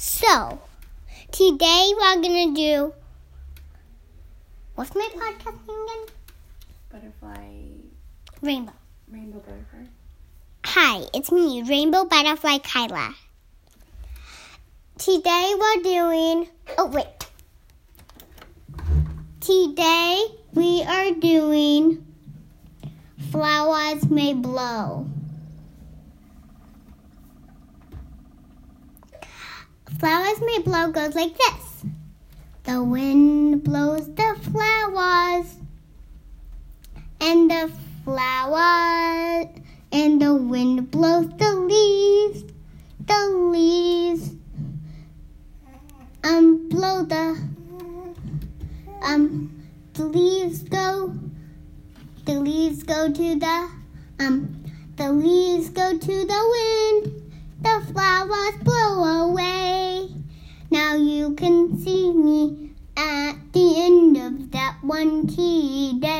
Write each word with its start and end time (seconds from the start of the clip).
So, 0.00 0.60
today 1.32 1.92
we're 1.98 2.22
gonna 2.22 2.54
do. 2.54 2.94
What's 4.76 4.94
my 4.94 5.08
podcast 5.12 5.66
name 5.66 5.82
again? 5.82 6.14
Butterfly, 6.88 7.48
Rainbow. 8.40 8.72
rainbow 9.10 9.40
butterfly. 9.40 9.90
Hi, 10.66 11.04
it's 11.12 11.32
me, 11.32 11.64
Rainbow 11.64 12.04
Butterfly 12.04 12.58
Kyla. 12.58 13.12
Today 14.98 15.54
we're 15.58 15.82
doing. 15.82 16.48
Oh, 16.78 16.86
wait. 16.86 17.26
Today 19.40 20.26
we 20.54 20.84
are 20.84 21.10
doing 21.10 22.06
Flowers 23.32 24.08
May 24.08 24.32
Blow. 24.32 25.08
Flowers 29.96 30.40
May 30.40 30.58
Blow 30.62 30.92
goes 30.92 31.14
like 31.14 31.36
this. 31.36 31.84
The 32.64 32.84
wind 32.84 33.64
blows 33.64 34.06
the 34.14 34.38
flowers, 34.52 35.56
and 37.20 37.50
the 37.50 37.72
flowers, 38.04 39.46
and 39.90 40.20
the 40.20 40.34
wind 40.34 40.90
blows 40.90 41.28
the 41.38 41.52
leaves, 41.54 42.44
the 43.06 43.28
leaves, 43.50 44.34
um, 46.22 46.68
blow 46.68 47.02
the, 47.04 47.42
um, 49.02 49.64
the 49.94 50.04
leaves 50.04 50.62
go, 50.64 51.18
the 52.26 52.34
leaves 52.34 52.82
go 52.82 53.10
to 53.10 53.34
the, 53.34 53.70
um, 54.20 54.64
the 54.96 55.10
leaves 55.10 55.70
go 55.70 55.96
to 55.96 56.06
the 56.06 57.00
wind, 57.02 57.32
the 57.62 57.92
flowers 57.92 58.54
blow 58.62 59.04
away. 59.04 59.47
Now 60.88 60.96
you 60.96 61.34
can 61.34 61.76
see 61.76 62.14
me 62.14 62.70
at 62.96 63.34
the 63.52 63.74
end 63.76 64.16
of 64.16 64.50
that 64.52 64.78
one 64.80 65.26
key 65.26 66.00
day. 66.00 66.17